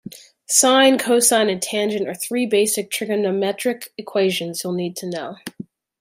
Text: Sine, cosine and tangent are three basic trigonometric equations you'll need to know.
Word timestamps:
Sine, 0.49 0.97
cosine 0.97 1.47
and 1.47 1.61
tangent 1.61 2.07
are 2.09 2.15
three 2.15 2.47
basic 2.47 2.89
trigonometric 2.89 3.89
equations 3.99 4.63
you'll 4.63 4.73
need 4.73 4.95
to 4.95 5.05
know. 5.05 5.37